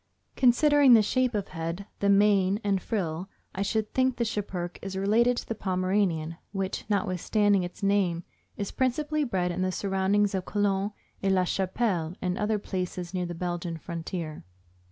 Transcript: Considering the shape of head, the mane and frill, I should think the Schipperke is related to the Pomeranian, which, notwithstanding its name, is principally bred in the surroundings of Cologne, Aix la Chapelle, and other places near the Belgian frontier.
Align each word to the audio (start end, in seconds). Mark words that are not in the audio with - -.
Considering 0.35 0.95
the 0.95 1.03
shape 1.03 1.35
of 1.35 1.49
head, 1.49 1.85
the 1.99 2.09
mane 2.09 2.59
and 2.63 2.81
frill, 2.81 3.29
I 3.53 3.61
should 3.61 3.93
think 3.93 4.15
the 4.17 4.25
Schipperke 4.25 4.79
is 4.81 4.97
related 4.97 5.37
to 5.37 5.47
the 5.47 5.53
Pomeranian, 5.53 6.37
which, 6.53 6.85
notwithstanding 6.89 7.61
its 7.61 7.83
name, 7.83 8.23
is 8.57 8.71
principally 8.71 9.23
bred 9.23 9.51
in 9.51 9.61
the 9.61 9.71
surroundings 9.71 10.33
of 10.33 10.43
Cologne, 10.45 10.89
Aix 11.21 11.31
la 11.31 11.43
Chapelle, 11.43 12.15
and 12.19 12.35
other 12.35 12.57
places 12.57 13.13
near 13.13 13.27
the 13.27 13.35
Belgian 13.35 13.77
frontier. 13.77 14.43